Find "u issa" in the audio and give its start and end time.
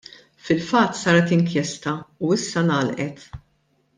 2.29-2.65